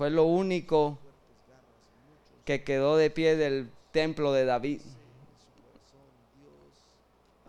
[0.00, 0.96] Fue lo único
[2.46, 4.80] que quedó de pie del templo de David.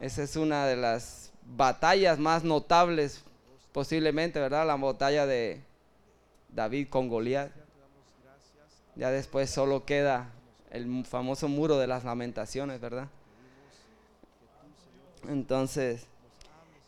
[0.01, 3.23] Esa es una de las batallas más notables
[3.71, 4.67] posiblemente, ¿verdad?
[4.67, 5.61] La batalla de
[6.49, 7.53] David con Goliat.
[8.97, 10.29] Ya después solo queda
[10.71, 13.07] el famoso muro de las lamentaciones, ¿verdad?
[15.29, 16.05] Entonces,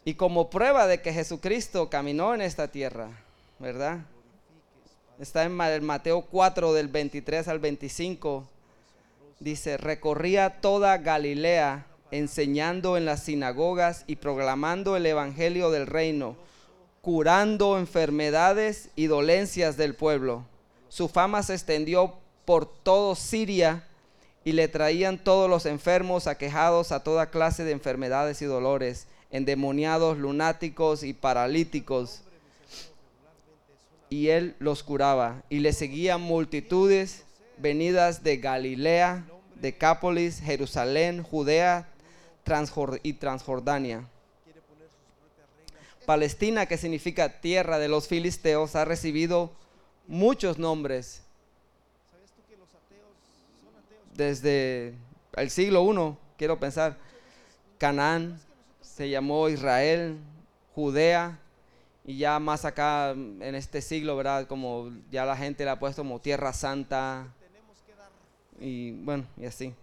[0.04, 3.12] y como prueba de que Jesucristo caminó en esta tierra,
[3.60, 4.02] ¿verdad?
[5.20, 5.54] Está en
[5.84, 8.48] Mateo 4 del 23 al 25.
[9.40, 16.36] Dice, recorría toda Galilea enseñando en las sinagogas y proclamando el Evangelio del reino,
[17.02, 20.46] curando enfermedades y dolencias del pueblo.
[20.90, 23.88] Su fama se extendió por todo Siria
[24.44, 30.18] y le traían todos los enfermos aquejados a toda clase de enfermedades y dolores, endemoniados,
[30.18, 32.24] lunáticos y paralíticos.
[34.14, 35.42] Y él los curaba.
[35.50, 37.24] Y le seguían multitudes
[37.58, 41.90] venidas de Galilea, Decápolis, Jerusalén, Judea
[43.02, 44.08] y Transjordania.
[46.06, 49.52] Palestina, que significa tierra de los filisteos, ha recibido
[50.06, 51.24] muchos nombres
[54.14, 54.94] desde
[55.36, 56.98] el siglo I, quiero pensar,
[57.80, 58.40] Canaán,
[58.80, 60.20] se llamó Israel,
[60.76, 61.40] Judea,
[62.06, 64.48] y ya más acá en este siglo, ¿verdad?
[64.48, 67.28] Como ya la gente le ha puesto como Tierra Santa,
[68.60, 69.74] y bueno, y así.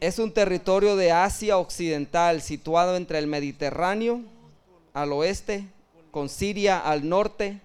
[0.00, 4.20] Es un territorio de Asia Occidental situado entre el Mediterráneo
[4.94, 5.66] al oeste,
[6.10, 7.60] con Siria al norte,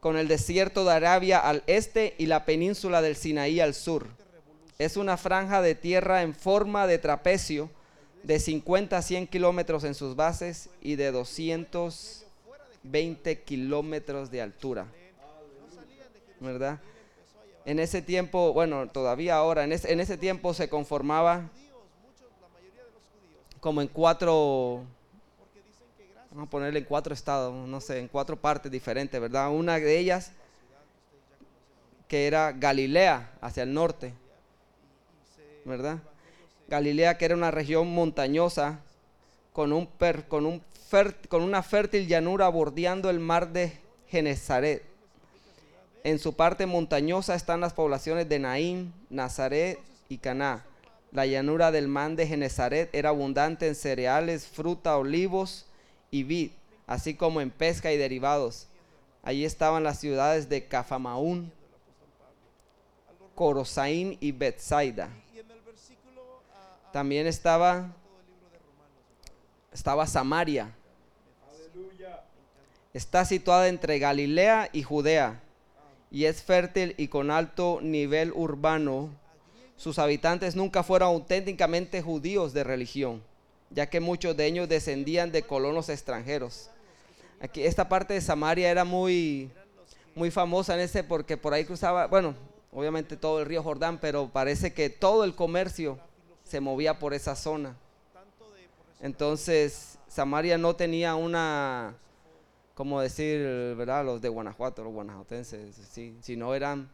[0.00, 4.06] con el desierto de Arabia al este y la península del Sinaí al sur.
[4.78, 7.70] Es una franja de tierra en forma de trapecio
[8.26, 14.88] de 50 a 100 kilómetros en sus bases y de 220 kilómetros de altura.
[16.40, 16.80] ¿Verdad?
[17.64, 21.48] En ese tiempo, bueno, todavía ahora, en ese, en ese tiempo se conformaba
[23.60, 24.82] como en cuatro
[26.32, 29.50] vamos a ponerle en cuatro estados, no sé, en cuatro partes diferentes, ¿verdad?
[29.50, 30.32] Una de ellas
[32.08, 34.14] que era Galilea, hacia el norte,
[35.64, 36.00] ¿verdad?
[36.68, 38.80] Galilea que era una región montañosa
[39.52, 39.88] con, un
[40.28, 40.62] con, un
[41.28, 43.72] con una fértil llanura bordeando el mar de
[44.08, 44.82] Genezaret.
[46.04, 49.78] En su parte montañosa están las poblaciones de Naín, Nazaret
[50.08, 50.64] y Caná.
[51.12, 55.66] La llanura del mar de Genezaret era abundante en cereales, fruta, olivos,
[56.10, 56.50] y vid,
[56.86, 58.68] así como en pesca y derivados.
[59.22, 61.52] Allí estaban las ciudades de Cafamaún,
[63.34, 65.08] Corosaín y Bethsaida.
[66.92, 67.94] También estaba,
[69.72, 70.72] estaba Samaria.
[72.92, 75.42] Está situada entre Galilea y Judea
[76.10, 79.10] y es fértil y con alto nivel urbano.
[79.76, 83.22] Sus habitantes nunca fueron auténticamente judíos de religión
[83.70, 86.70] ya que muchos de ellos descendían de colonos extranjeros.
[87.40, 89.50] Aquí, esta parte de Samaria era muy,
[90.14, 92.34] muy famosa en ese porque por ahí cruzaba, bueno,
[92.72, 95.98] obviamente todo el río Jordán, pero parece que todo el comercio
[96.46, 97.76] se movía por esa zona.
[99.00, 101.94] Entonces, Samaria no tenía una,
[102.74, 103.40] como decir,
[103.76, 104.04] ¿verdad?
[104.04, 106.88] Los de Guanajuato, los guanajuatenses, sí, sino eran,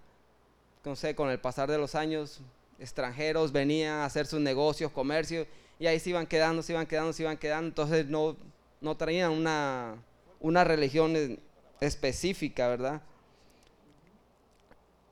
[0.85, 2.41] no sé, con el pasar de los años,
[2.79, 5.47] extranjeros venían a hacer sus negocios, comercios,
[5.79, 8.37] y ahí se iban quedando, se iban quedando, se iban quedando, entonces no,
[8.81, 9.97] no traían una,
[10.41, 11.39] una religión
[11.81, 13.03] específica, ¿verdad?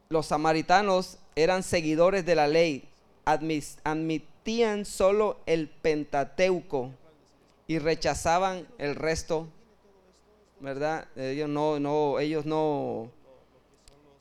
[0.09, 2.89] Los samaritanos eran seguidores de la ley,
[4.41, 6.91] admitían solo el Pentateuco
[7.67, 9.47] y rechazaban el resto,
[10.61, 11.07] ¿verdad?
[11.15, 13.11] Ellos no, no, ellos no,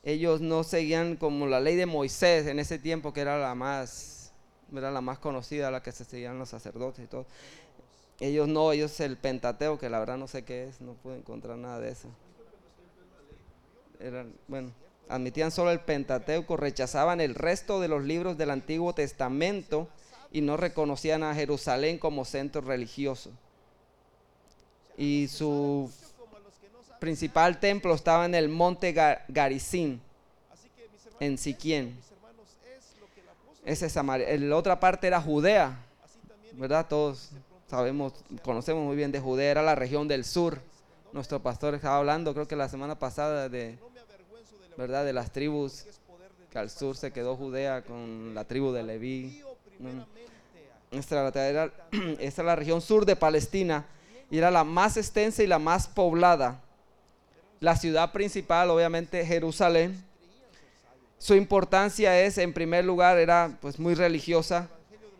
[0.04, 4.32] ellos no seguían como la ley de Moisés en ese tiempo que era la más
[4.76, 7.24] era la más conocida, la que se seguían los sacerdotes y todo.
[8.20, 11.56] Ellos no, ellos el Pentateo, que la verdad no sé qué es, no pude encontrar
[11.56, 12.08] nada de eso.
[14.48, 14.70] Bueno,
[15.08, 19.88] admitían solo el Pentateuco, rechazaban el resto de los libros del Antiguo Testamento
[20.32, 23.30] y no reconocían a Jerusalén como centro religioso.
[24.96, 25.90] Y su
[26.98, 28.92] principal templo estaba en el monte
[29.28, 29.98] Garizim,
[31.18, 31.96] en Siquien.
[33.64, 34.36] Esa es Samaria.
[34.38, 35.76] La otra parte era Judea,
[36.52, 36.86] ¿verdad?
[36.88, 37.30] Todos
[37.68, 38.12] sabemos,
[38.42, 40.60] conocemos muy bien de Judea, era la región del sur.
[41.12, 43.78] Nuestro pastor estaba hablando, creo que la semana pasada, de,
[44.76, 45.04] ¿verdad?
[45.04, 45.86] De las tribus,
[46.50, 49.42] que al sur se quedó Judea con la tribu de Leví.
[50.90, 51.72] Esta era,
[52.44, 53.86] la región sur de Palestina
[54.30, 56.60] y era la más extensa y la más poblada.
[57.60, 60.02] La ciudad principal, obviamente, Jerusalén.
[61.18, 64.68] Su importancia es, en primer lugar, era pues muy religiosa.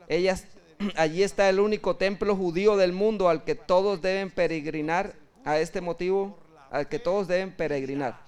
[0.08, 0.46] Ellas,
[0.96, 5.14] allí está el único templo judío del mundo al que todos deben peregrinar.
[5.44, 6.38] A este motivo,
[6.70, 8.20] al que todos deben peregrinar.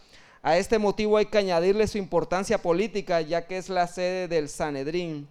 [0.43, 4.49] A este motivo hay que añadirle su importancia política, ya que es la sede del
[4.49, 5.29] Sanedrín,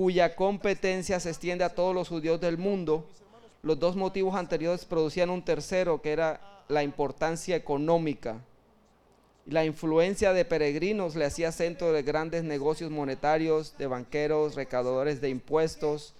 [0.00, 3.06] cuya competencia se extiende a todos los judíos del mundo.
[3.62, 8.40] Los dos motivos anteriores producían un tercero, que era la importancia económica.
[9.44, 15.28] La influencia de peregrinos le hacía centro de grandes negocios monetarios, de banqueros, recaudadores de
[15.28, 16.14] impuestos,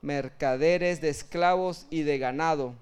[0.00, 2.72] mercaderes de esclavos y de ganado.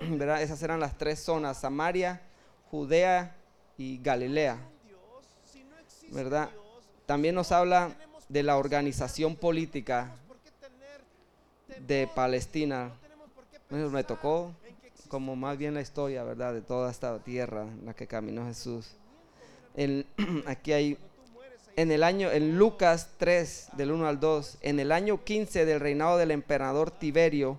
[0.40, 2.22] Esas eran las tres zonas, Samaria,
[2.72, 3.36] Judea
[3.78, 4.58] y Galilea.
[6.10, 6.50] ¿Verdad?
[7.06, 7.96] También nos habla
[8.32, 10.16] de la organización política
[11.86, 12.90] de Palestina.
[13.68, 14.52] Me tocó
[15.08, 16.54] como más bien la historia, ¿verdad?
[16.54, 18.92] De toda esta tierra en la que caminó Jesús.
[20.46, 20.98] aquí hay,
[21.76, 25.80] en el año, en Lucas 3, del 1 al 2, en el año 15 del
[25.80, 27.58] reinado del emperador Tiberio,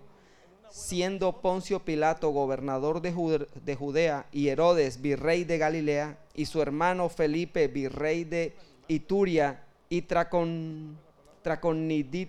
[0.71, 7.09] siendo Poncio Pilato gobernador de, de Judea y Herodes virrey de Galilea y su hermano
[7.09, 8.55] Felipe virrey de
[8.87, 10.97] Ituria y Tracon,
[11.43, 12.25] Traconitilde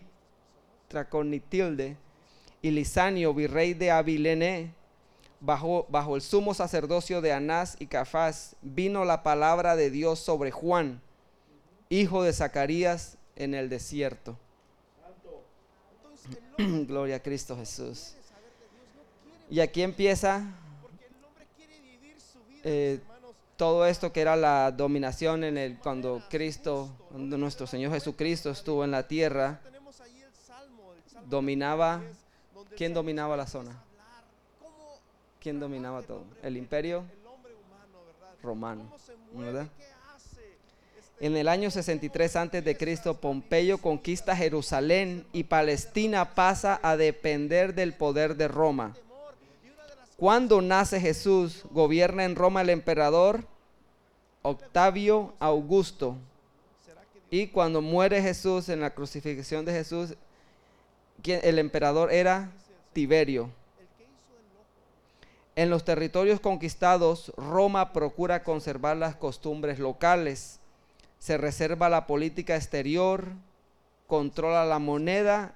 [2.61, 4.75] y Lisanio virrey de Abilene
[5.41, 10.51] bajo, bajo el sumo sacerdocio de Anás y Cafás vino la palabra de Dios sobre
[10.51, 11.01] Juan
[11.89, 14.37] hijo de Zacarías en el desierto
[16.59, 18.15] Gloria a Cristo Jesús.
[19.49, 20.45] Y aquí empieza
[22.63, 23.01] eh,
[23.57, 28.91] todo esto que era la dominación en el cuando Cristo, nuestro Señor Jesucristo estuvo en
[28.91, 29.61] la tierra,
[31.27, 32.03] dominaba.
[32.77, 33.81] ¿Quién dominaba la zona?
[35.41, 36.25] ¿Quién dominaba todo?
[36.43, 37.05] El imperio
[38.43, 38.91] romano,
[39.33, 39.69] ¿verdad?
[41.21, 47.75] En el año 63 antes de Cristo, Pompeyo conquista Jerusalén y Palestina pasa a depender
[47.75, 48.95] del poder de Roma.
[50.17, 53.45] Cuando nace Jesús, gobierna en Roma el emperador
[54.43, 56.17] Octavio Augusto.
[57.31, 60.15] Y cuando muere Jesús en la crucifixión de Jesús,
[61.25, 62.51] el emperador era
[62.93, 63.51] Tiberio.
[65.57, 70.61] En los territorios conquistados, Roma procura conservar las costumbres locales,
[71.19, 73.29] se reserva la política exterior,
[74.07, 75.55] controla la moneda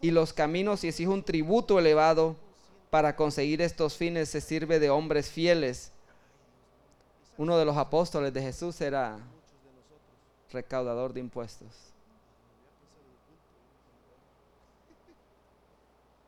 [0.00, 2.36] y los caminos y exige un tributo elevado
[2.90, 5.92] para conseguir estos fines se sirve de hombres fieles.
[7.38, 9.18] Uno de los apóstoles de Jesús era
[10.52, 11.68] recaudador de impuestos.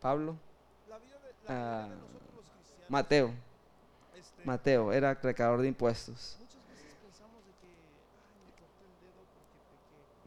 [0.00, 0.36] Pablo.
[1.48, 1.88] Ah,
[2.88, 3.32] Mateo.
[4.44, 6.38] Mateo era recaudador de impuestos.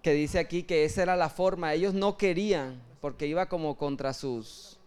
[0.01, 1.73] Que dice aquí que esa era la forma.
[1.73, 4.79] Ellos no querían porque iba como contra sus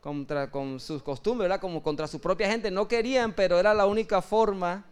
[0.00, 1.60] contra con sus costumbres, ¿verdad?
[1.60, 2.70] Como contra su propia gente.
[2.70, 4.84] No querían, pero era la única forma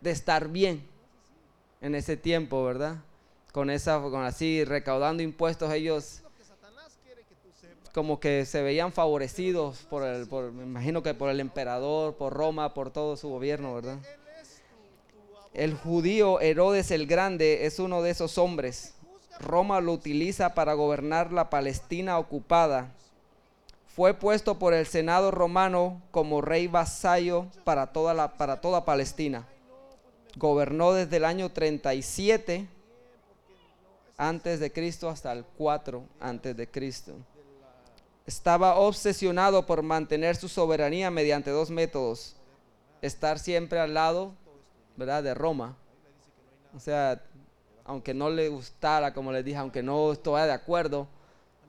[0.00, 0.84] de estar bien
[1.80, 2.96] en ese tiempo, ¿verdad?
[3.52, 6.22] Con esa, con así recaudando impuestos, ellos
[7.92, 12.32] como que se veían favorecidos por el, por, me imagino que por el emperador, por
[12.32, 13.98] Roma, por todo su gobierno, ¿verdad?
[15.52, 18.94] El judío Herodes el Grande es uno de esos hombres.
[19.38, 22.94] Roma lo utiliza para gobernar la Palestina ocupada
[23.94, 29.46] fue puesto por el Senado romano como rey vasallo para toda, la, para toda Palestina.
[30.36, 32.66] Gobernó desde el año 37
[34.16, 37.12] antes de Cristo hasta el 4 antes de Cristo.
[38.24, 42.36] Estaba obsesionado por mantener su soberanía mediante dos métodos.
[43.02, 44.32] Estar siempre al lado,
[44.96, 45.22] ¿verdad?
[45.22, 45.76] De Roma.
[46.74, 47.22] O sea,
[47.84, 51.08] aunque no le gustara, como les dije, aunque no estuviera de acuerdo,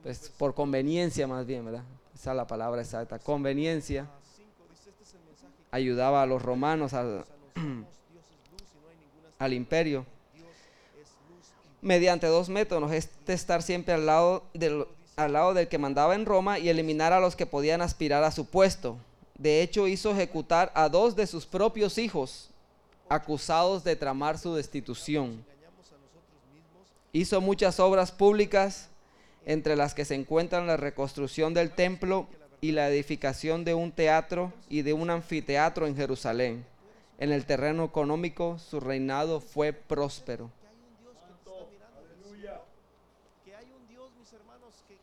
[0.02, 1.84] pues por conveniencia más bien, ¿verdad?
[2.14, 4.08] Esa es la palabra exacta, conveniencia,
[5.70, 7.24] ayudaba a los romanos al,
[9.38, 10.06] al imperio
[11.84, 16.24] mediante dos métodos, es estar siempre al lado, del, al lado del que mandaba en
[16.24, 18.96] Roma y eliminar a los que podían aspirar a su puesto.
[19.36, 22.48] De hecho, hizo ejecutar a dos de sus propios hijos,
[23.08, 25.44] acusados de tramar su destitución.
[27.12, 28.88] Hizo muchas obras públicas
[29.46, 32.26] entre las que se encuentran la reconstrucción del templo
[32.60, 36.64] y la edificación de un teatro y de un anfiteatro en Jerusalén.
[37.18, 40.50] En el terreno económico su reinado fue próspero.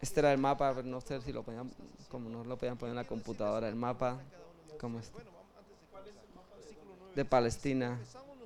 [0.02, 1.72] Este era el mapa, no sé si lo podían,
[2.10, 4.20] como no lo podían poner en la computadora, el mapa
[4.82, 5.20] ¿Cómo está?
[7.14, 8.00] De Palestina.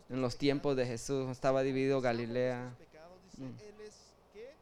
[0.10, 2.76] En los tiempos de Jesús estaba dividido Galilea.
[3.38, 3.44] Mm.
[3.46, 3.96] Él es
[4.34, 4.54] ¿qué?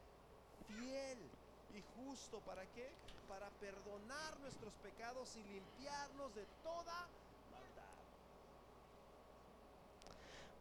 [0.67, 1.17] fiel
[1.73, 2.89] y justo para qué?
[3.27, 7.07] Para perdonar nuestros pecados y limpiarnos de toda
[7.51, 7.93] maldad.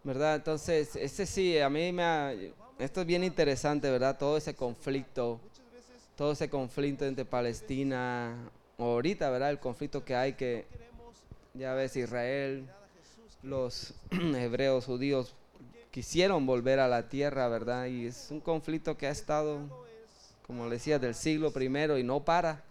[0.05, 0.37] ¿Verdad?
[0.37, 2.35] Entonces, ese sí, a mí me ha,
[2.79, 4.19] esto es bien interesante, ¿verdad?
[4.19, 5.41] Todo ese conflicto,
[6.17, 9.50] todo ese conflicto entre Palestina, ahorita, ¿verdad?
[9.50, 10.67] El conflicto que hay que,
[11.55, 12.69] ya ves, Israel,
[13.43, 15.35] los hebreos, judíos,
[15.91, 17.87] quisieron volver a la tierra, ¿verdad?
[17.87, 19.61] Y es un conflicto que ha estado,
[20.47, 22.64] como decía, del siglo primero y no para.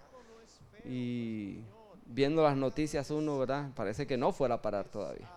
[2.14, 3.70] Viendo las noticias uno, ¿verdad?
[3.76, 5.30] Parece que no fuera a parar todavía.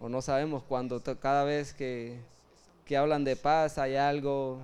[0.00, 2.20] O no sabemos cuando cada vez que,
[2.84, 4.60] que hablan de paz hay algo,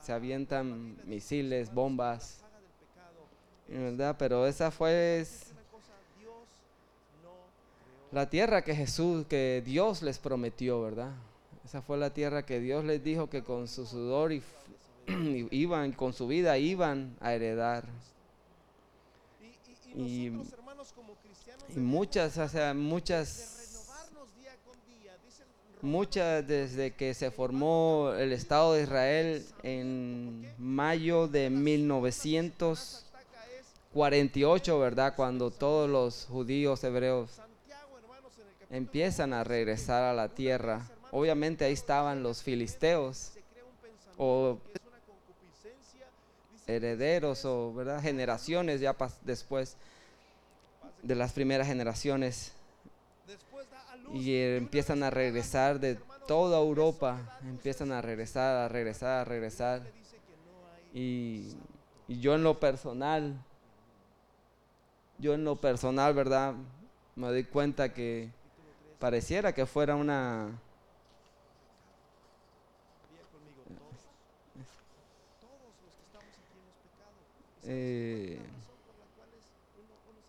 [0.00, 2.44] se avientan misiles, bombas.
[3.68, 4.14] ¿verdad?
[4.18, 5.52] Pero esa fue es,
[8.12, 11.12] la tierra que Jesús, que Dios les prometió, ¿verdad?
[11.64, 14.42] Esa fue la tierra que Dios les dijo que con su sudor y
[15.50, 17.84] iban, con su vida iban a heredar.
[19.94, 20.30] Y,
[21.68, 23.52] y- muchas, o sea, muchas,
[25.82, 34.80] muchas desde que se formó el Estado de Israel en mayo de 1948, ataca es
[34.80, 35.14] ¿verdad?
[35.16, 37.30] Cuando todos los judíos hebreos
[38.70, 40.90] empiezan a regresar a la tierra.
[41.12, 43.32] Obviamente ahí estaban los filisteos
[44.18, 44.58] o
[46.66, 48.02] herederos o ¿verdad?
[48.02, 49.76] generaciones ya después
[51.06, 52.52] de las primeras generaciones.
[54.12, 59.82] Y empiezan a regresar de toda Europa, empiezan a regresar, a regresar, a regresar.
[60.94, 61.54] Y,
[62.08, 63.34] y yo en lo personal,
[65.18, 66.54] yo en lo personal, ¿verdad?
[67.14, 68.30] Me doy cuenta que
[68.98, 70.50] pareciera que fuera una,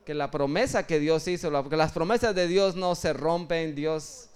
[0.08, 4.30] que la promesa que Dios hizo, las promesas de Dios no se rompen, Dios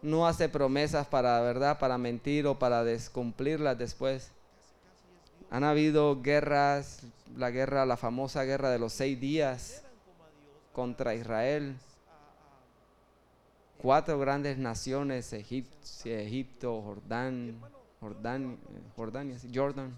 [0.00, 1.78] no hace promesas para, ¿verdad?
[1.78, 4.30] Para mentir o para descumplirlas después.
[5.50, 7.00] Han habido guerras,
[7.36, 9.82] la guerra, la famosa guerra de los seis días
[10.72, 11.76] contra Israel.
[13.76, 15.66] Cuatro grandes naciones, Egip-
[16.06, 17.60] Egipto, Jordán,
[18.00, 18.56] Jordán,
[18.96, 19.94] Jordania, Jordan,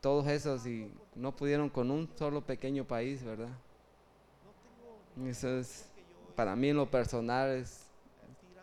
[0.00, 3.48] todos esos y no pudieron con un solo pequeño país, ¿verdad?
[6.34, 7.82] Para mí en lo personal, es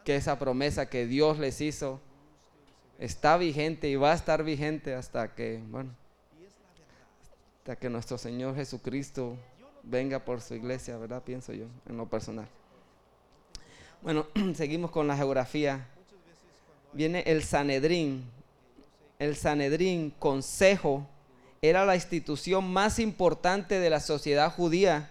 [0.04, 2.00] que esa promesa que Dios les hizo
[2.98, 5.92] está vigente y va a estar vigente hasta que, bueno,
[7.60, 9.38] hasta que nuestro Señor Jesucristo
[9.84, 11.24] venga por su iglesia, ¿verdad?
[11.24, 12.48] Pienso yo, en lo personal.
[14.02, 15.88] Bueno, seguimos con la geografía.
[16.94, 18.26] Viene el Sanedrín.
[19.20, 21.06] El Sanedrín, consejo,
[21.62, 25.10] era la institución más importante de la sociedad judía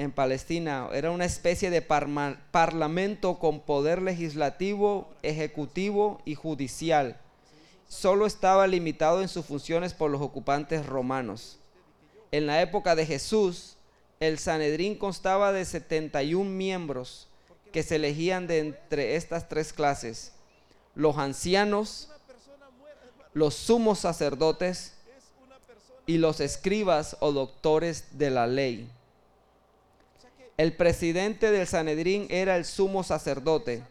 [0.00, 0.88] en Palestina.
[0.94, 7.18] Era una especie de parlamento con poder legislativo, ejecutivo y judicial.
[7.86, 11.58] Solo estaba limitado en sus funciones por los ocupantes romanos.
[12.32, 13.76] En la época de Jesús,
[14.20, 17.28] el Sanedrín constaba de 71 miembros
[17.70, 20.32] que se elegían de entre estas tres clases.
[20.94, 22.08] Los ancianos,
[23.34, 24.94] los sumos sacerdotes
[26.06, 28.90] y los escribas o doctores de la ley.
[30.60, 33.82] El presidente del Sanedrín era el sumo sacerdote.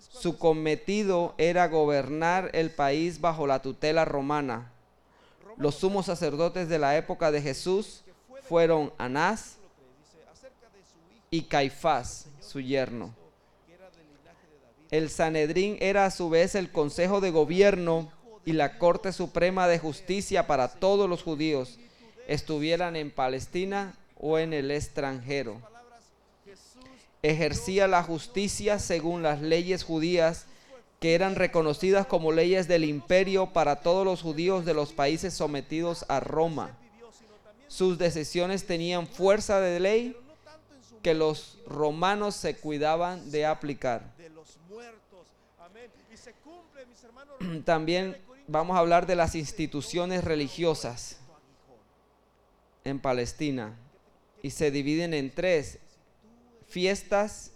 [0.00, 4.72] Su cometido era gobernar el país bajo la tutela romana.
[5.56, 8.02] Los sumos sacerdotes de la época de Jesús
[8.48, 9.58] fueron Anás
[11.30, 13.14] y Caifás, su yerno.
[14.90, 18.10] El Sanedrín era a su vez el consejo de gobierno
[18.44, 21.78] y la Corte Suprema de Justicia para todos los judíos,
[22.26, 25.70] estuvieran en Palestina o en el extranjero.
[27.22, 30.46] Ejercía la justicia según las leyes judías
[30.98, 36.04] que eran reconocidas como leyes del imperio para todos los judíos de los países sometidos
[36.08, 36.76] a Roma.
[37.68, 40.16] Sus decisiones tenían fuerza de ley
[41.02, 44.02] que los romanos se cuidaban de aplicar.
[47.64, 48.16] También
[48.48, 51.18] vamos a hablar de las instituciones religiosas
[52.82, 53.76] en Palestina
[54.42, 55.78] y se dividen en tres
[56.72, 57.52] fiestas,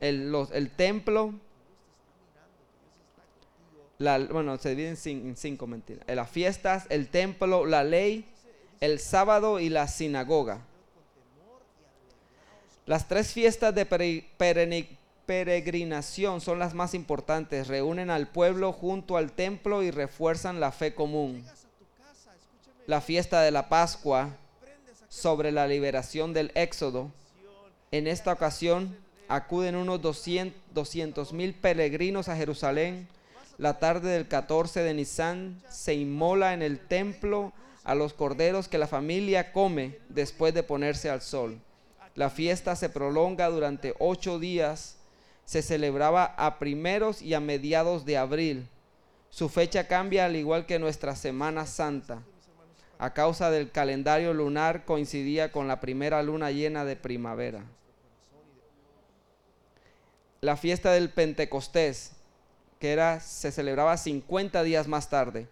[0.00, 1.32] el, los- el templo,
[3.98, 8.24] la- bueno, se dividen en cin- en cinco mentiras, las fiestas, el templo, la ley,
[8.80, 10.60] el sábado y la sinagoga.
[12.86, 13.84] Las tres fiestas de
[15.26, 17.66] peregrinación son las más importantes.
[17.68, 21.44] Reúnen al pueblo junto al templo y refuerzan la fe común.
[22.86, 24.30] La fiesta de la Pascua
[25.10, 27.10] sobre la liberación del Éxodo.
[27.90, 28.96] En esta ocasión
[29.28, 33.08] acuden unos 200 mil peregrinos a Jerusalén.
[33.56, 37.52] La tarde del 14 de Nisan se inmola en el templo
[37.84, 41.58] a los corderos que la familia come después de ponerse al sol.
[42.14, 44.96] La fiesta se prolonga durante ocho días.
[45.44, 48.68] Se celebraba a primeros y a mediados de abril.
[49.30, 52.22] Su fecha cambia al igual que nuestra Semana Santa.
[52.98, 57.62] A causa del calendario lunar coincidía con la primera luna llena de primavera.
[60.40, 62.12] La fiesta del Pentecostés,
[62.80, 65.46] que era, se celebraba 50 días más tarde.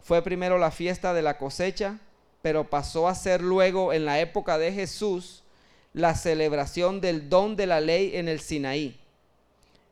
[0.00, 1.98] Fue primero la fiesta de la cosecha,
[2.42, 5.44] pero pasó a ser luego, en la época de Jesús,
[5.92, 8.98] la celebración del don de la ley en el Sinaí.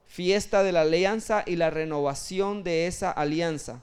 [0.09, 3.80] Fiesta de la alianza y la renovación de esa alianza.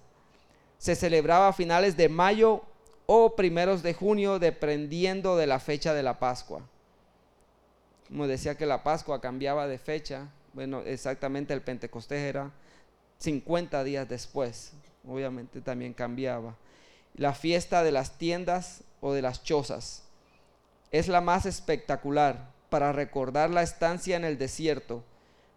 [0.78, 2.64] Se celebraba a finales de mayo
[3.08, 6.62] o primeros de junio, dependiendo de la fecha de la Pascua.
[8.08, 12.52] Como decía que la Pascua cambiaba de fecha, bueno, exactamente el Pentecostés era
[13.20, 14.74] 50 días después,
[15.08, 16.56] obviamente también cambiaba.
[17.16, 20.04] La fiesta de las tiendas o de las chozas
[20.92, 25.04] es la más espectacular para recordar la estancia en el desierto.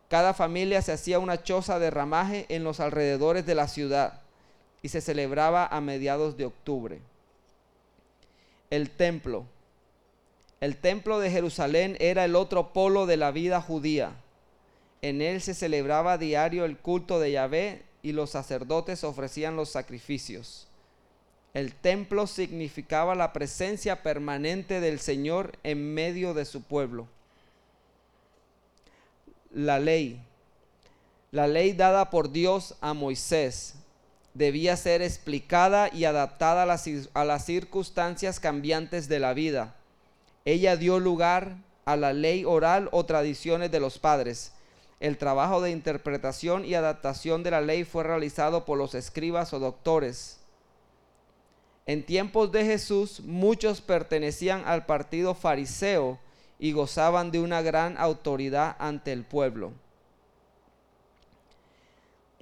[0.09, 4.21] Cada familia se hacía una choza de ramaje en los alrededores de la ciudad
[4.83, 7.01] y se celebraba a mediados de octubre.
[8.71, 9.47] El templo.
[10.61, 14.13] El templo de Jerusalén era el otro polo de la vida judía.
[15.03, 20.69] En él se celebraba diario el culto de Yahvé y los sacerdotes ofrecían los sacrificios.
[21.53, 27.09] El templo significaba la presencia permanente del Señor en medio de su pueblo.
[29.51, 30.23] La ley.
[31.33, 33.80] La ley dada por Dios a Moisés
[34.35, 39.75] debía ser explicada y adaptada a las, a las circunstancias cambiantes de la vida.
[40.45, 44.53] Ella dio lugar a la ley oral o tradiciones de los padres.
[45.01, 49.59] El trabajo de interpretación y adaptación de la ley fue realizado por los escribas o
[49.59, 50.39] doctores.
[51.87, 56.19] En tiempos de Jesús, muchos pertenecían al partido fariseo
[56.59, 59.73] y gozaban de una gran autoridad ante el pueblo.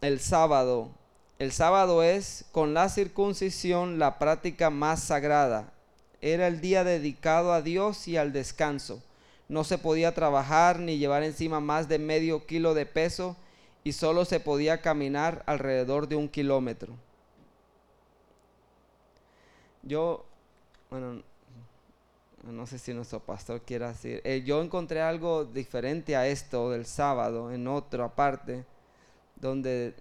[0.01, 0.90] El sábado.
[1.38, 5.72] El sábado es, con la circuncisión, la práctica más sagrada.
[6.20, 9.01] Era el día dedicado a Dios y al descanso.
[9.48, 13.37] No se podía trabajar ni llevar encima más de medio kilo de peso
[13.85, 16.94] y solo se podía caminar alrededor de un kilómetro.
[19.85, 20.27] Yo,
[20.90, 21.22] bueno,
[22.42, 26.85] no sé si nuestro pastor quiera decir, eh, yo encontré algo diferente a esto del
[26.85, 28.64] sábado en otra parte,
[29.37, 29.94] donde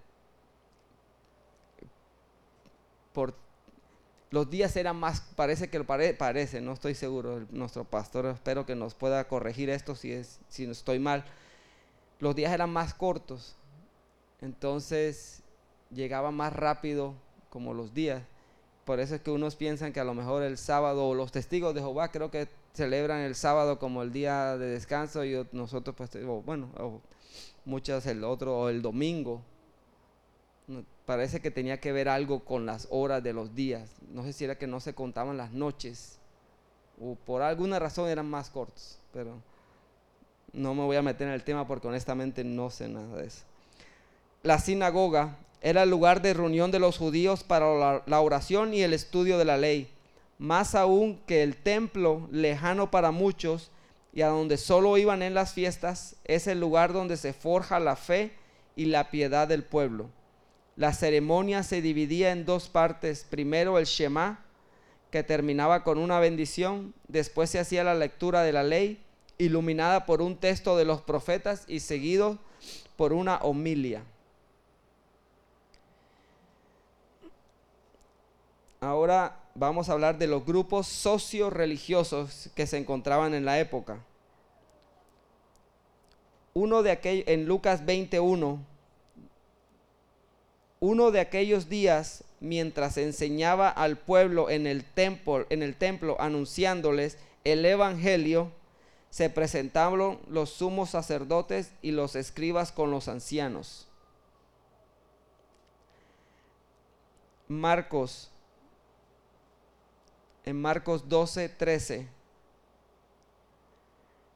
[3.18, 3.34] por
[4.30, 8.76] los días eran más, parece que pare- parece, no estoy seguro, nuestro pastor espero que
[8.76, 11.24] nos pueda corregir esto si, estoy mal.
[12.20, 13.56] Los días eran más cortos,
[14.40, 15.42] entonces
[15.90, 17.14] llegaba más rápido
[17.50, 18.22] como los días.
[18.84, 21.74] Por eso es que unos piensan que a lo mejor el sábado, o los testigos
[21.74, 25.96] de Jehová creo que celebran el sábado como el día de descanso y ot- nosotros
[25.96, 27.00] pues, o bueno, o
[27.64, 29.42] muchos el otro, o el domingo.
[31.08, 33.88] Parece que tenía que ver algo con las horas de los días.
[34.10, 36.18] No sé si era que no se contaban las noches.
[37.00, 38.98] O por alguna razón eran más cortos.
[39.10, 39.40] Pero
[40.52, 43.44] no me voy a meter en el tema porque honestamente no sé nada de eso.
[44.42, 48.92] La sinagoga era el lugar de reunión de los judíos para la oración y el
[48.92, 49.88] estudio de la ley.
[50.36, 53.70] Más aún que el templo, lejano para muchos,
[54.12, 57.96] y a donde solo iban en las fiestas, es el lugar donde se forja la
[57.96, 58.32] fe
[58.76, 60.10] y la piedad del pueblo.
[60.78, 63.26] La ceremonia se dividía en dos partes.
[63.28, 64.44] Primero el Shema,
[65.10, 66.94] que terminaba con una bendición.
[67.08, 69.02] Después se hacía la lectura de la ley,
[69.38, 72.38] iluminada por un texto de los profetas y seguido
[72.96, 74.04] por una homilia.
[78.80, 83.98] Ahora vamos a hablar de los grupos socio-religiosos que se encontraban en la época.
[86.54, 88.60] Uno de aquellos, en Lucas 21,
[90.80, 98.52] uno de aquellos días, mientras enseñaba al pueblo en el templo, anunciándoles el evangelio,
[99.10, 103.88] se presentaron los sumos sacerdotes y los escribas con los ancianos.
[107.48, 108.30] Marcos,
[110.44, 112.08] en Marcos 12, 13.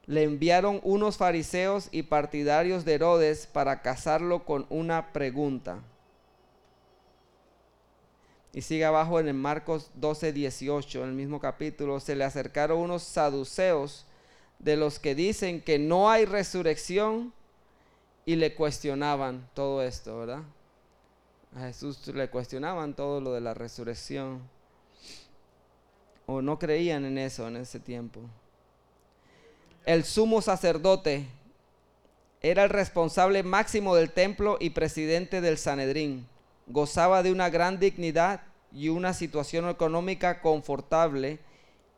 [0.05, 5.79] le enviaron unos fariseos y partidarios de Herodes para casarlo con una pregunta.
[8.53, 12.77] Y sigue abajo en el Marcos 12, 18, en el mismo capítulo, se le acercaron
[12.77, 14.05] unos saduceos
[14.59, 17.33] de los que dicen que no hay resurrección
[18.25, 20.43] y le cuestionaban todo esto, ¿verdad?
[21.55, 24.41] A Jesús le cuestionaban todo lo de la resurrección.
[26.27, 28.21] O no creían en eso en ese tiempo
[29.85, 31.25] el sumo sacerdote
[32.41, 36.27] era el responsable máximo del templo y presidente del Sanedrín.
[36.67, 41.39] Gozaba de una gran dignidad y una situación económica confortable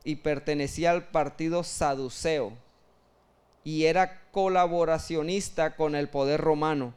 [0.04, 2.54] y pertenecía al partido saduceo
[3.66, 6.94] y era colaboracionista con el poder romano.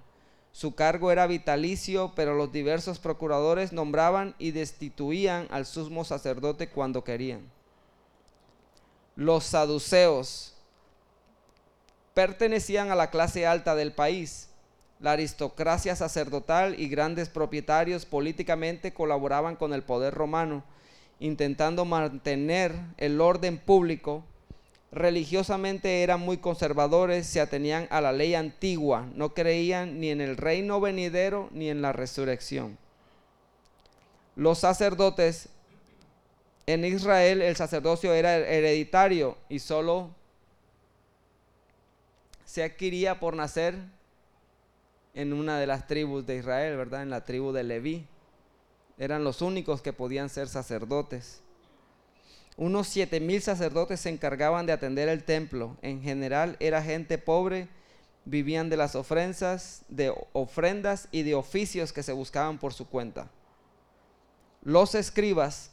[0.52, 7.04] Su cargo era vitalicio, pero los diversos procuradores nombraban y destituían al sumo sacerdote cuando
[7.04, 7.50] querían.
[9.16, 10.54] Los saduceos
[12.12, 14.48] pertenecían a la clase alta del país.
[15.00, 20.64] La aristocracia sacerdotal y grandes propietarios políticamente colaboraban con el poder romano,
[21.20, 24.24] intentando mantener el orden público.
[24.90, 30.36] Religiosamente eran muy conservadores, se atenían a la ley antigua, no creían ni en el
[30.36, 32.76] reino venidero ni en la resurrección.
[34.34, 35.48] Los sacerdotes
[36.66, 40.10] en Israel el sacerdocio era hereditario y solo
[42.44, 43.76] se adquiría por nacer
[45.14, 47.02] en una de las tribus de Israel, ¿verdad?
[47.02, 48.06] En la tribu de Leví.
[48.98, 51.42] Eran los únicos que podían ser sacerdotes.
[52.56, 55.76] Unos siete mil sacerdotes se encargaban de atender el templo.
[55.80, 57.68] En general era gente pobre,
[58.24, 63.30] vivían de las ofrendas, de ofrendas y de oficios que se buscaban por su cuenta.
[64.62, 65.70] Los escribas,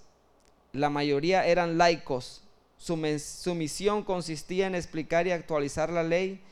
[0.71, 2.43] la mayoría eran laicos.
[2.77, 6.43] Su, su misión consistía en explicar y actualizar la ley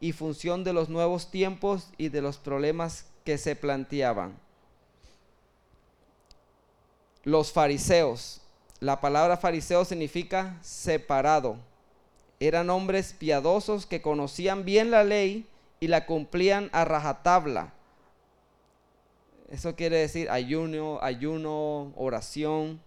[0.00, 4.36] y función de los nuevos tiempos y de los problemas que se planteaban.
[7.22, 8.40] Los fariseos.
[8.80, 11.58] La palabra fariseo significa separado.
[12.40, 15.46] Eran hombres piadosos que conocían bien la ley
[15.80, 17.74] y la cumplían a rajatabla.
[19.50, 22.80] Eso quiere decir ayuno, ayuno, oración.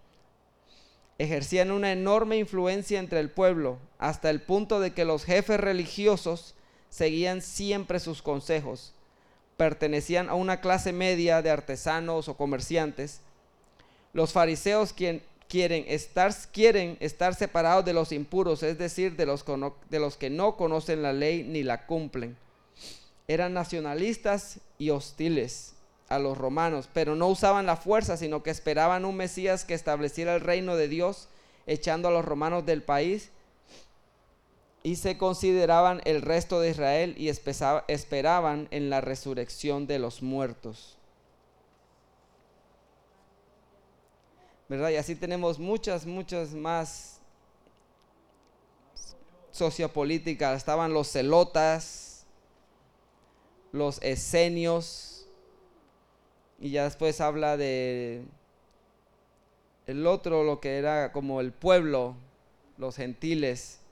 [1.20, 6.56] Ejercían una enorme influencia entre el pueblo, hasta el punto de que los jefes religiosos
[6.94, 8.94] seguían siempre sus consejos.
[9.58, 13.22] Pertenecían a una clase media de artesanos o comerciantes.
[14.14, 19.44] Los fariseos quien, quieren, estar, quieren estar separados de los impuros, es decir, de los,
[19.90, 22.38] de los que no conocen la ley ni la cumplen.
[23.28, 25.74] Eran nacionalistas y hostiles
[26.10, 30.36] a los romanos, pero no usaban la fuerza, sino que esperaban un Mesías que estableciera
[30.36, 31.28] el reino de Dios,
[31.66, 33.32] echando a los romanos del país
[34.84, 40.98] y se consideraban el resto de Israel y esperaban en la resurrección de los muertos.
[44.68, 44.90] ¿Verdad?
[44.90, 47.22] Y así tenemos muchas, muchas más
[49.52, 50.58] sociopolíticas.
[50.58, 52.26] Estaban los celotas,
[53.72, 55.28] los esenios,
[56.60, 58.26] y ya después habla de
[59.88, 62.16] el otro, lo que era como el pueblo,
[62.78, 63.83] los gentiles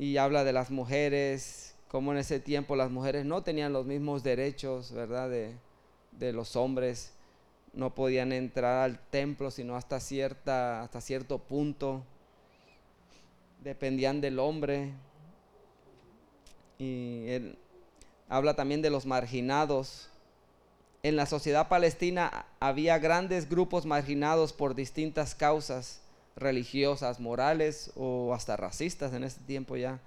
[0.00, 4.22] y habla de las mujeres, como en ese tiempo las mujeres no tenían los mismos
[4.22, 5.28] derechos, ¿verdad?
[5.28, 5.54] De,
[6.12, 7.12] de los hombres,
[7.74, 12.02] no podían entrar al templo sino hasta, cierta, hasta cierto punto,
[13.62, 14.94] dependían del hombre.
[16.78, 17.58] Y él
[18.30, 20.08] habla también de los marginados.
[21.02, 26.00] En la sociedad palestina había grandes grupos marginados por distintas causas
[26.36, 30.00] religiosas, morales o hasta racistas en ese tiempo ya.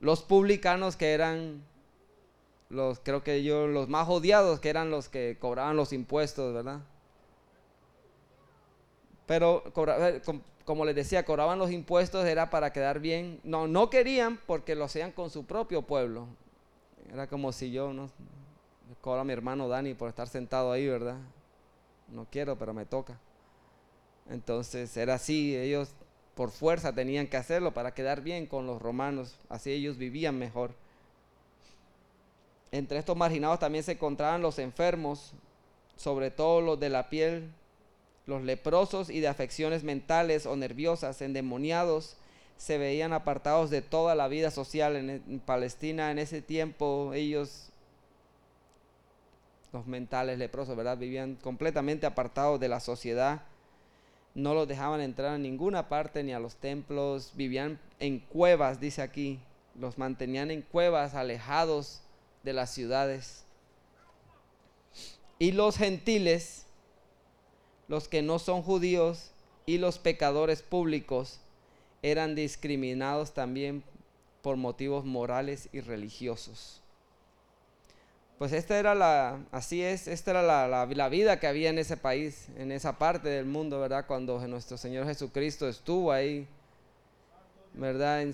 [0.00, 1.62] Los publicanos que eran
[2.72, 6.80] los, creo que yo, los más odiados, que eran los que cobraban los impuestos, ¿verdad?
[9.26, 10.22] Pero, eh,
[10.64, 13.40] como les decía, cobraban los impuestos era para quedar bien.
[13.44, 16.26] No, no querían porque lo hacían con su propio pueblo.
[17.12, 18.10] Era como si yo, ¿no?
[19.00, 21.18] Cobro a mi hermano Dani por estar sentado ahí, ¿verdad?
[22.08, 23.18] No quiero, pero me toca.
[24.30, 25.90] Entonces era así, ellos
[26.34, 30.72] por fuerza tenían que hacerlo para quedar bien con los romanos, así ellos vivían mejor.
[32.70, 35.32] Entre estos marginados también se encontraban los enfermos,
[35.96, 37.50] sobre todo los de la piel,
[38.26, 42.16] los leprosos y de afecciones mentales o nerviosas, endemoniados,
[42.56, 47.12] se veían apartados de toda la vida social en, Palestina en ese tiempo.
[47.12, 47.70] Ellos,
[49.72, 50.96] los mentales leprosos, ¿verdad?
[50.96, 53.42] Vivían completamente apartados de la sociedad
[54.34, 59.02] no los dejaban entrar a ninguna parte ni a los templos, vivían en cuevas, dice
[59.02, 59.40] aquí,
[59.78, 62.02] Los mantenían en cuevas, alejados
[62.42, 63.44] de las ciudades.
[65.38, 66.66] Y los gentiles,
[67.88, 69.30] los que no son judíos
[69.64, 71.40] y los pecadores públicos,
[72.02, 73.82] eran discriminados también
[74.42, 76.81] por motivos morales y religiosos.
[78.42, 81.96] Pues esta era la, así es, esta era la, la, vida que había en ese
[81.96, 84.04] país, en esa parte del mundo, ¿verdad?
[84.08, 86.48] Cuando nuestro Señor Jesucristo estuvo ahí,
[87.72, 88.26] ¿verdad?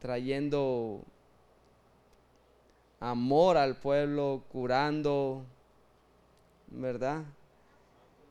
[0.00, 1.00] trayendo
[2.98, 5.44] amor al pueblo, curando,
[6.70, 7.22] ¿verdad?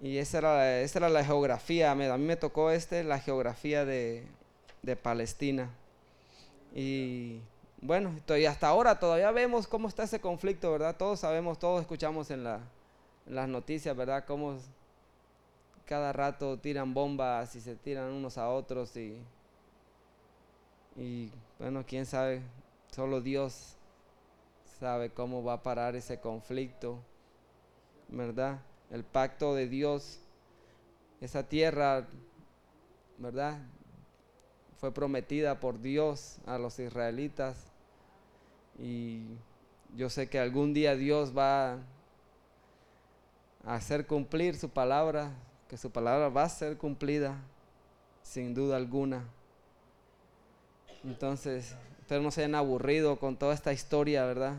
[0.01, 4.25] Y esa era, esa era la geografía, a mí me tocó este, la geografía de,
[4.81, 5.69] de Palestina.
[6.75, 7.39] Y
[7.81, 10.97] bueno, y hasta ahora todavía vemos cómo está ese conflicto, ¿verdad?
[10.97, 12.59] Todos sabemos, todos escuchamos en, la,
[13.25, 14.25] las noticias, ¿verdad?
[14.25, 14.57] Cómo
[15.85, 19.17] cada rato tiran bombas y se tiran unos a otros y,
[20.97, 22.41] y bueno, quién sabe,
[22.91, 23.75] solo Dios
[24.79, 26.99] sabe cómo va a parar ese conflicto,
[28.09, 28.59] ¿verdad?
[28.91, 30.19] El pacto de Dios,
[31.21, 32.07] esa tierra,
[33.17, 33.59] ¿verdad?
[34.79, 37.57] Fue prometida por Dios a los israelitas
[38.77, 39.23] y
[39.95, 41.73] yo sé que algún día Dios va
[43.65, 45.31] a hacer cumplir su palabra,
[45.67, 47.35] que su palabra va a ser cumplida,
[48.23, 49.25] sin duda alguna.
[51.03, 54.55] Entonces, ustedes no se hayan aburrido con toda esta historia, ¿verdad?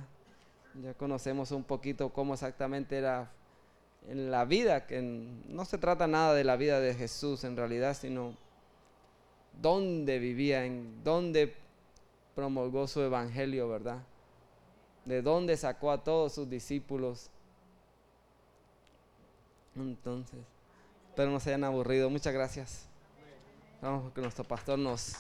[0.82, 3.30] Ya conocemos un poquito cómo exactamente era
[4.08, 7.96] en la vida, que no se trata nada de la vida de Jesús en realidad,
[7.96, 8.34] sino
[9.60, 11.54] dónde vivía, en dónde
[12.34, 14.02] promulgó su evangelio, ¿verdad?
[15.04, 17.30] de dónde sacó a todos sus discípulos.
[19.74, 20.40] Entonces,
[21.08, 22.10] espero no se hayan aburrido.
[22.10, 22.86] Muchas gracias.
[23.80, 25.14] Vamos que nuestro pastor nos,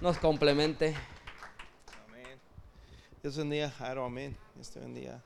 [0.00, 0.94] nos complemente.
[2.08, 2.38] Amén.
[3.22, 4.04] Dios bendiga, Jairo.
[4.04, 4.36] Amén.
[4.54, 5.22] Dios te bendiga.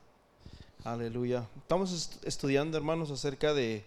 [0.83, 1.47] Aleluya.
[1.57, 3.83] Estamos estudiando, hermanos, acerca de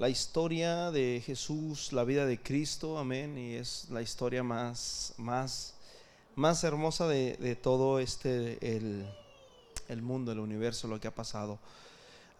[0.00, 2.98] la historia de Jesús, la vida de Cristo.
[2.98, 3.38] Amén.
[3.38, 5.74] Y es la historia más, más
[6.36, 8.58] más hermosa de, todo este,
[9.88, 11.58] el, mundo, el universo, lo que ha pasado.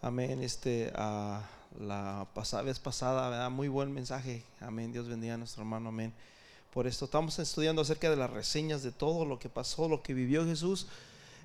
[0.01, 0.43] Amén.
[0.43, 4.43] Este, la pasada, vez pasada, muy buen mensaje.
[4.61, 4.91] Amén.
[4.91, 5.91] Dios bendiga a nuestro hermano.
[5.91, 6.15] Amén.
[6.73, 10.15] Por esto estamos estudiando acerca de las reseñas de todo lo que pasó, lo que
[10.15, 10.87] vivió Jesús.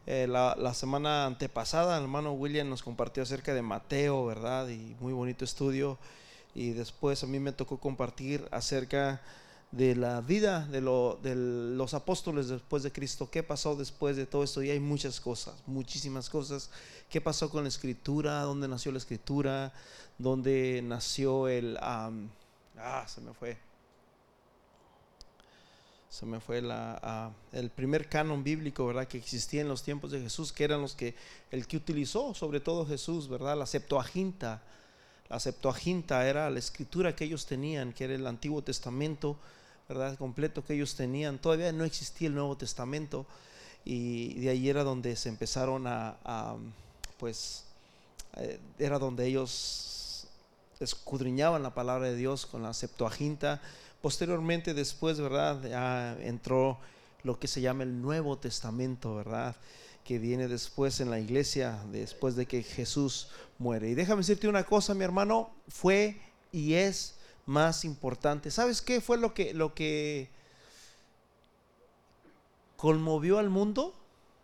[0.08, 4.68] Eh, la, la, semana antepasada, el hermano William nos compartió acerca de Mateo, ¿verdad?
[4.70, 5.98] Y muy bonito estudio.
[6.54, 9.22] Y después a mí me tocó compartir acerca
[9.72, 14.64] de la vida de, los apóstoles después de Cristo, qué pasó después de todo esto.
[14.64, 16.70] Y hay muchas cosas, muchísimas cosas.
[17.10, 18.42] ¿Qué pasó con la escritura?
[18.42, 19.74] ¿Dónde nació la escritura?
[20.18, 21.78] ¿Dónde nació el...
[21.82, 22.12] ah,
[23.08, 23.58] se me fue.
[26.16, 29.06] Se me fue la, el primer canon bíblico, ¿verdad?
[29.06, 31.14] Que existía en los tiempos de Jesús, que eran los que,
[31.52, 33.58] el que utilizó sobre todo Jesús, ¿verdad?
[33.58, 34.62] La Septuaginta.
[35.28, 39.36] La Septuaginta era la escritura que ellos tenían, que era el Antiguo Testamento
[39.90, 40.18] ¿verdad?
[40.18, 41.38] completo que ellos tenían.
[41.38, 43.26] Todavía no existía el Nuevo Testamento
[43.84, 46.56] y de ahí era donde se empezaron a,
[47.20, 47.66] pues,
[48.38, 50.28] eh, era donde ellos
[50.80, 53.62] escudriñaban la palabra de Dios con la Septuaginta.
[54.06, 55.64] Posteriormente, después, ¿verdad?
[55.68, 56.78] Ya entró
[57.24, 59.56] lo que se llama el Nuevo Testamento, ¿verdad?
[60.04, 63.90] Que viene después en la iglesia, después de que Jesús muere.
[63.90, 67.16] Y déjame decirte una cosa, mi hermano, fue y es
[67.48, 68.52] más importante.
[68.52, 70.30] ¿Sabes qué fue lo que, lo que
[72.78, 73.96] conmovió al mundo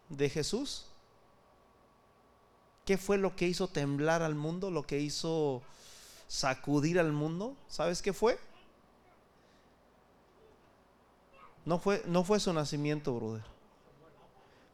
[0.10, 0.88] de Jesús?
[2.84, 4.72] ¿Qué fue lo que hizo temblar al mundo?
[4.72, 5.62] Lo que hizo
[6.28, 7.56] sacudir al mundo?
[7.70, 8.40] ¿Sabes qué fue?
[11.66, 13.44] No fue, no fue su nacimiento, brother.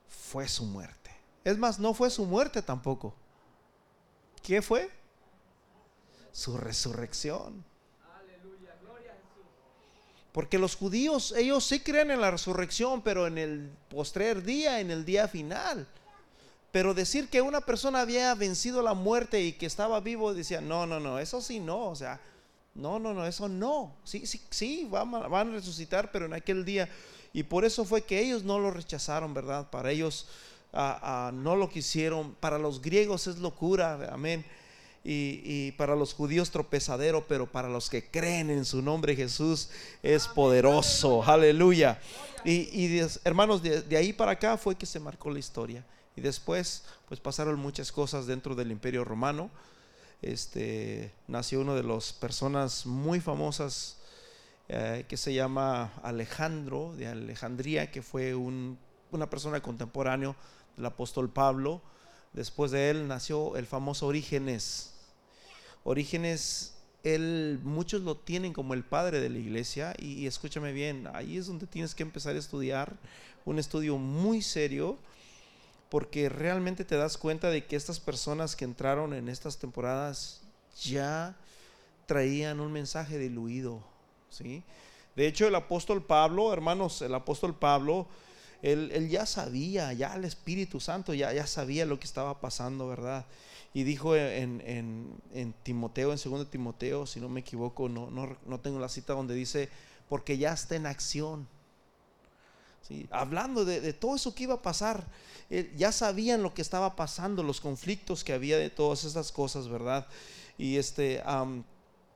[0.08, 1.12] Fue su muerte.
[1.44, 3.14] Es más, no fue su muerte tampoco.
[4.42, 4.90] ¿Qué fue?
[6.32, 7.66] Su resurrección.
[10.32, 14.92] Porque los judíos, ellos sí creen en la resurrección, pero en el postrer día, en
[14.92, 15.88] el día final.
[16.72, 20.86] Pero decir que una persona había vencido la muerte y que estaba vivo, decían, no,
[20.86, 22.20] no, no, eso sí no, o sea,
[22.78, 23.96] no, no, no, eso no.
[24.04, 26.90] Sí, sí, sí, van, van a resucitar, pero en aquel día.
[27.34, 29.70] Y por eso fue que ellos no lo rechazaron, ¿verdad?
[29.70, 30.28] Para ellos
[30.74, 32.36] no lo quisieron.
[32.36, 34.46] Para los griegos es locura, amén
[35.10, 39.70] y, para los judíos tropezadero, pero para los que creen en su nombre Jesús
[40.04, 41.24] es poderoso.
[41.24, 42.00] Aleluya.
[42.44, 45.86] Y, hermanos, de, ahí para acá fue que se marcó la historia.
[46.16, 49.50] Y después, pues pasaron muchas cosas dentro del imperio romano.
[50.22, 53.98] Este, nació una de las personas muy famosas
[54.70, 60.36] eh, que se llama Alejandro de Alejandría, que fue una persona contemporánea
[60.76, 61.82] del apóstol Pablo.
[62.34, 64.94] Después de él nació el famoso Orígenes.
[65.84, 71.08] Orígenes, él, muchos lo tienen como el padre de la iglesia y, y escúchame bien,
[71.14, 72.98] ahí es donde tienes que empezar a estudiar,
[73.46, 74.98] un estudio muy serio,
[75.90, 80.42] porque realmente te das cuenta de que estas personas que entraron en estas temporadas
[80.82, 81.36] ya
[82.06, 83.82] traían un mensaje diluido,
[84.30, 84.64] ¿sí?
[85.16, 88.08] De hecho, el apóstol Pablo, hermanos, el apóstol Pablo,
[88.62, 93.26] él, ya sabía, ya el Espíritu Santo ya, ya sabía lo que estaba pasando, ¿verdad?
[93.74, 98.80] Y dijo en, en, Timoteo, en 2 Timoteo, si no me equivoco, no, no, tengo
[98.80, 99.70] la cita donde dice,
[100.10, 101.48] porque ya está en acción.
[102.88, 103.08] ¿Sí?
[103.12, 105.06] Hablando de, todo eso que iba a pasar,
[105.50, 110.08] ya sabían lo que estaba pasando, los conflictos que había de todas esas cosas, ¿verdad?
[110.58, 111.24] Y este,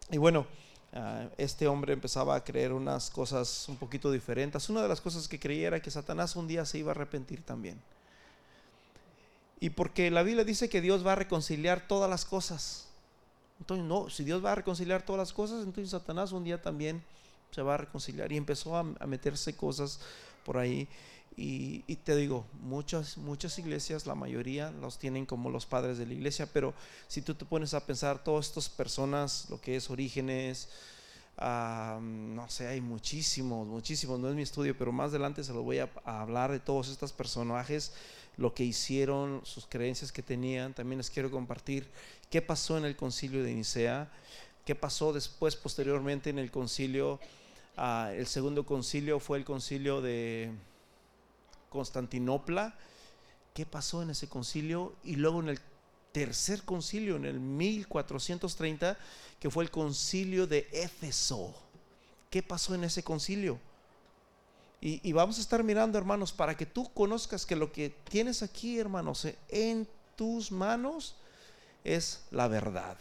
[0.10, 0.46] y bueno,
[0.94, 4.70] ah, este hombre empezaba a creer unas cosas un poquito diferentes.
[4.70, 7.44] Una de las cosas que creía era que Satanás un día se iba a arrepentir
[7.44, 7.82] también.
[9.62, 12.88] Y porque la Biblia dice que Dios va a reconciliar todas las cosas.
[13.60, 17.04] Entonces, no, si Dios va a reconciliar todas las cosas, entonces Satanás un día también
[17.52, 18.32] se va a reconciliar.
[18.32, 20.00] Y empezó a meterse cosas
[20.44, 20.90] por ahí.
[21.38, 26.14] Y, te digo, muchas, muchas iglesias, la mayoría los tienen como los padres de la
[26.14, 26.74] iglesia, pero
[27.08, 30.68] si tú te pones a pensar, todas estas personas, lo que es orígenes,
[31.40, 35.80] no sé, hay muchísimos, muchísimos, no es mi estudio, pero más adelante se lo voy
[35.80, 37.94] a, hablar de todos estos personajes,
[38.38, 40.74] lo que hicieron, sus creencias que tenían.
[40.74, 41.88] También les quiero compartir
[42.30, 44.12] qué pasó en el concilio de Nicea,
[44.66, 47.20] qué pasó después, posteriormente en el concilio.
[47.78, 50.52] Ah, el segundo concilio fue el concilio de
[51.72, 52.76] Constantinopla.
[53.54, 54.94] ¿Qué pasó en ese concilio?
[55.04, 55.60] Y luego en el
[56.12, 58.98] tercer concilio, en el 1430,
[59.40, 61.56] que fue el concilio de Éfeso.
[62.30, 63.58] ¿Qué pasó en ese concilio?
[64.84, 68.80] Y, vamos a estar mirando, hermanos, para que tú conozcas que lo que tienes aquí,
[68.80, 71.16] hermanos, en tus manos
[71.84, 72.98] es la verdad.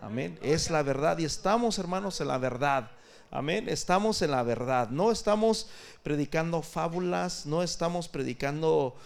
[0.00, 0.38] Amén.
[0.40, 1.18] Es la verdad.
[1.18, 2.90] Y estamos, hermanos, en la verdad.
[3.30, 3.68] Amén.
[3.68, 4.88] Estamos en la verdad.
[4.88, 5.68] No estamos
[6.02, 8.96] predicando fábulas, no estamos predicando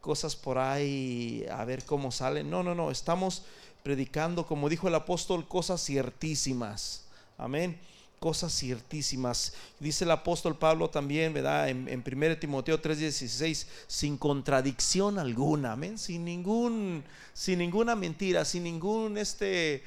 [0.00, 2.48] cosas por ahí a ver cómo salen.
[2.48, 2.92] No, no, no.
[2.92, 3.42] Estamos
[3.82, 7.06] predicando, como dijo el apóstol, cosas ciertísimas.
[7.36, 7.76] Amén.
[8.20, 9.54] Cosas ciertísimas.
[9.80, 11.68] Dice el apóstol Pablo también, ¿verdad?
[11.68, 15.72] En, en 1 Timoteo 3:16, sin contradicción alguna.
[15.72, 15.98] Amén.
[15.98, 17.02] Sin ningún,
[17.34, 19.82] sin ninguna mentira, sin ningún este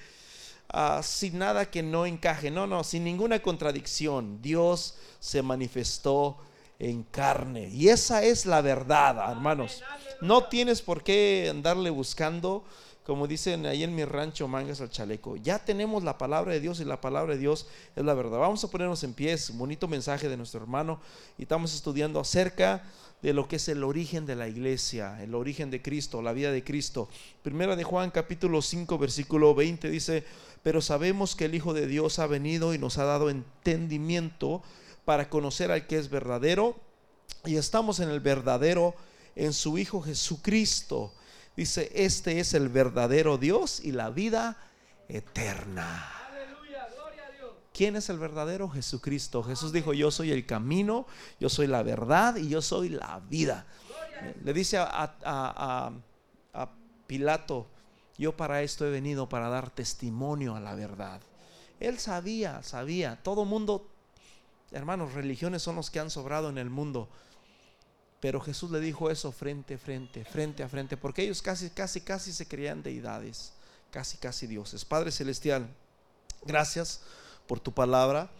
[0.69, 4.41] Ah, sin nada que no encaje, no, no, sin ninguna contradicción.
[4.41, 6.37] Dios se manifestó
[6.79, 7.69] en carne.
[7.69, 9.81] Y esa es la verdad, hermanos.
[10.21, 12.63] No tienes por qué andarle buscando,
[13.05, 15.37] como dicen ahí en mi rancho, mangas al chaleco.
[15.37, 18.39] Ya tenemos la palabra de Dios y la palabra de Dios es la verdad.
[18.39, 20.99] Vamos a ponernos en pie, bonito mensaje de nuestro hermano
[21.37, 22.83] y estamos estudiando acerca
[23.21, 26.51] de lo que es el origen de la iglesia, el origen de Cristo, la vida
[26.51, 27.07] de Cristo.
[27.43, 30.23] Primera de Juan capítulo 5 versículo 20 dice,
[30.65, 34.63] pero sabemos que el Hijo de Dios ha venido y nos ha dado entendimiento
[35.05, 36.75] para conocer al que es verdadero
[37.45, 38.95] y estamos en el verdadero,
[39.35, 41.13] en su Hijo Jesucristo.
[41.55, 44.57] Dice, este es el verdadero Dios y la vida
[45.07, 46.11] eterna.
[47.71, 48.67] ¿Quién es el verdadero?
[48.67, 49.43] Jesucristo.
[49.43, 51.05] Jesús dijo, yo soy el camino,
[51.39, 53.67] yo soy la verdad y yo soy la vida.
[54.43, 55.13] Le dice a,
[56.53, 56.69] a
[57.05, 57.67] Pilato,
[58.17, 61.21] yo para esto he venido, para dar testimonio a la verdad.
[61.79, 63.21] Él sabía, sabía.
[63.21, 63.87] Todo mundo,
[64.71, 67.09] hermanos, religiones son los que han sobrado en el mundo.
[68.21, 72.01] Pero Jesús le dijo eso frente a frente, frente a frente, porque ellos casi, casi,
[72.01, 73.53] casi se creían deidades,
[73.91, 74.85] casi, casi dioses.
[74.85, 75.67] Padre Celestial,
[76.43, 77.01] gracias
[77.47, 78.31] por tu palabra,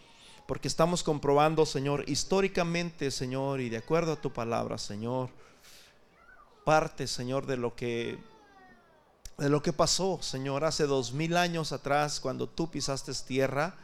[0.48, 5.30] porque estamos comprobando, Señor, históricamente, Señor, y de acuerdo a tu palabra, Señor,
[6.64, 8.18] parte, Señor, de lo que
[9.38, 13.76] de lo que pasó, Señor, hace dos mil años atrás cuando tú pisaste tierra.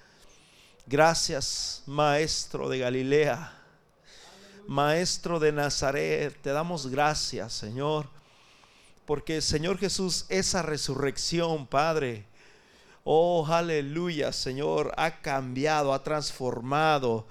[0.87, 3.53] Gracias, Maestro de Galilea,
[4.67, 8.07] Maestro de Nazaret, te damos gracias, Señor,
[9.05, 12.25] porque Señor Jesús, esa resurrección, Padre,
[13.03, 17.25] oh, aleluya, Señor, ha cambiado, ha transformado,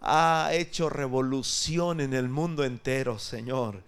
[0.00, 3.82] ha hecho revolución en el mundo entero, Señor.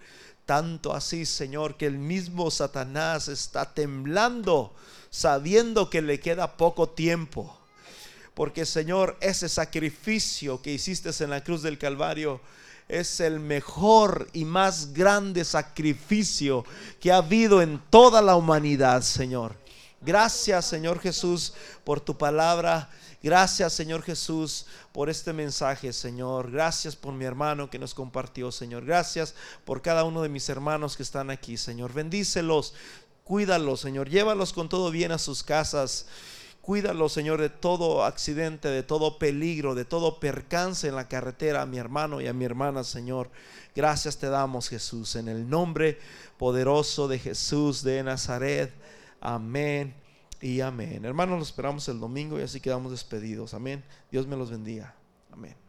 [0.47, 4.75] Tanto así, Señor, que el mismo Satanás está temblando
[5.13, 7.57] sabiendo que le queda poco tiempo.
[8.35, 12.41] Porque, Señor, ese sacrificio que hiciste en la cruz del Calvario
[12.89, 16.65] es el mejor y más grande sacrificio
[16.99, 19.55] que ha habido en toda la humanidad, Señor.
[20.01, 21.53] Gracias, Señor Jesús,
[21.85, 22.91] por tu palabra.
[23.23, 26.51] Gracias, Señor Jesús, por este mensaje, Señor.
[26.51, 28.85] Gracias por mi hermano que nos compartió, Señor.
[28.85, 31.93] Gracias por cada uno de mis hermanos que están aquí, Señor.
[31.93, 32.75] Bendícelos,
[33.23, 34.09] cuídalos, Señor.
[34.09, 36.07] Llévalos con todo bien a sus casas.
[36.63, 41.67] Cuídalos, Señor, de todo accidente, de todo peligro, de todo percance en la carretera a
[41.67, 43.31] mi hermano y a mi hermana, Señor.
[43.77, 46.01] Gracias te damos, Jesús, en el nombre
[46.39, 48.73] poderoso de Jesús de Nazaret.
[49.21, 50.02] Amén
[50.43, 51.05] y amén.
[51.05, 53.55] Hermanos, nos esperamos el domingo y así quedamos despedidos.
[53.55, 53.83] Amén.
[54.11, 54.95] Dios me los bendiga.
[55.31, 55.62] Amén.